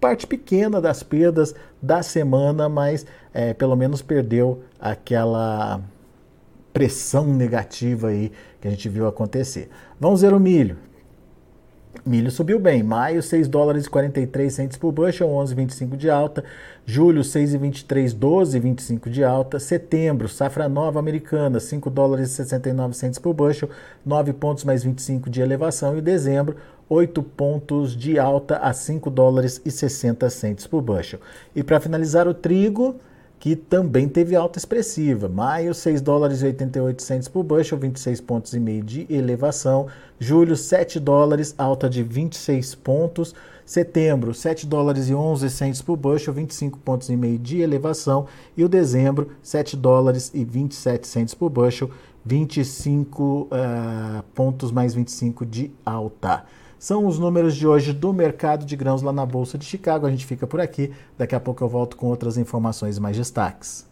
parte 0.00 0.26
pequena 0.26 0.80
das 0.80 1.02
perdas 1.02 1.54
da 1.80 2.02
semana, 2.02 2.68
mas 2.68 3.06
é, 3.32 3.52
pelo 3.54 3.76
menos 3.76 4.02
perdeu 4.02 4.62
aquela 4.80 5.80
pressão 6.72 7.26
negativa 7.26 8.08
aí 8.08 8.30
que 8.60 8.68
a 8.68 8.70
gente 8.70 8.88
viu 8.88 9.06
acontecer. 9.06 9.68
Vamos 9.98 10.22
ver 10.22 10.32
o 10.32 10.40
milho. 10.40 10.76
Milho 12.04 12.30
subiu 12.30 12.58
bem. 12.58 12.82
Maio, 12.82 13.22
6 13.22 13.48
dólares 13.48 13.86
e 13.86 13.90
43 13.90 14.52
centos 14.52 14.76
por 14.76 14.92
bushel, 14.92 15.28
11,25 15.28 15.96
de 15.96 16.08
alta. 16.08 16.44
Julho, 16.86 17.22
6,23, 17.22 18.14
12,25 18.14 19.10
de 19.10 19.24
alta. 19.24 19.58
Setembro, 19.58 20.28
safra 20.28 20.68
nova 20.68 20.98
americana, 20.98 21.60
5 21.60 21.90
dólares 21.90 22.30
e 22.30 22.34
69 22.34 22.94
centos 22.94 23.18
por 23.18 23.34
bushel, 23.34 23.68
9 24.04 24.32
pontos 24.32 24.64
mais 24.64 24.82
25 24.82 25.28
de 25.28 25.40
elevação. 25.40 25.96
E 25.96 26.00
dezembro, 26.00 26.56
8 26.88 27.22
pontos 27.22 27.96
de 27.96 28.18
alta 28.18 28.56
a 28.56 28.72
5 28.72 29.10
dólares 29.10 29.60
e 29.64 29.70
60 29.70 30.30
centos 30.30 30.66
por 30.66 30.80
bushel. 30.80 31.20
E 31.54 31.62
para 31.62 31.80
finalizar 31.80 32.26
o 32.26 32.34
trigo, 32.34 32.96
que 33.38 33.54
também 33.54 34.08
teve 34.08 34.34
alta 34.34 34.58
expressiva. 34.58 35.28
Maio, 35.28 35.72
6 35.72 36.00
dólares 36.00 36.42
e 36.42 36.46
88 36.46 37.02
centos 37.02 37.28
por 37.28 37.44
bushel, 37.44 37.78
26 37.78 38.20
pontos 38.20 38.52
e 38.52 38.60
meio 38.60 38.82
de 38.82 39.06
elevação. 39.08 39.86
Julho, 40.18 40.56
7 40.56 40.98
dólares, 40.98 41.54
alta 41.56 41.88
de 41.88 42.02
26 42.02 42.74
pontos. 42.76 43.34
Setembro, 43.64 44.32
7 44.32 44.66
dólares 44.66 45.08
e 45.08 45.14
11 45.14 45.50
centos 45.50 45.82
por 45.82 45.96
bushel, 45.96 46.32
25 46.32 46.78
pontos 46.78 47.10
e 47.10 47.16
meio 47.16 47.38
de 47.38 47.60
elevação. 47.60 48.26
E 48.56 48.64
o 48.64 48.68
dezembro, 48.68 49.30
7 49.42 49.76
dólares 49.76 50.30
e 50.34 50.44
27 50.44 51.06
centos 51.06 51.34
por 51.34 51.50
bushel, 51.50 51.90
25 52.24 53.22
uh, 53.22 54.22
pontos 54.34 54.72
mais 54.72 54.94
25 54.94 55.46
de 55.46 55.70
alta. 55.84 56.44
São 56.78 57.06
os 57.06 57.18
números 57.18 57.56
de 57.56 57.66
hoje 57.66 57.92
do 57.92 58.12
mercado 58.12 58.64
de 58.64 58.76
grãos 58.76 59.02
lá 59.02 59.12
na 59.12 59.26
Bolsa 59.26 59.58
de 59.58 59.64
Chicago. 59.64 60.06
A 60.06 60.10
gente 60.10 60.24
fica 60.24 60.46
por 60.46 60.60
aqui. 60.60 60.94
Daqui 61.16 61.34
a 61.34 61.40
pouco 61.40 61.64
eu 61.64 61.68
volto 61.68 61.96
com 61.96 62.06
outras 62.06 62.38
informações 62.38 63.00
mais 63.00 63.16
destaques. 63.16 63.88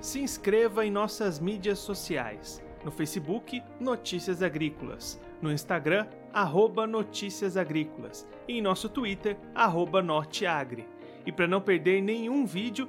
Se 0.00 0.20
inscreva 0.20 0.86
em 0.86 0.90
nossas 0.90 1.40
mídias 1.40 1.80
sociais. 1.80 2.62
No 2.84 2.92
Facebook, 2.92 3.60
Notícias 3.80 4.40
Agrícolas. 4.40 5.20
No 5.40 5.52
Instagram, 5.52 6.06
arroba 6.32 6.86
Notícias 6.86 7.56
Agrícolas. 7.56 8.24
E 8.46 8.58
em 8.58 8.62
nosso 8.62 8.88
Twitter, 8.88 9.36
arroba 9.52 10.00
Norteagri. 10.00 10.86
E 11.26 11.32
para 11.32 11.48
não 11.48 11.60
perder 11.60 12.00
nenhum 12.00 12.44
vídeo, 12.44 12.88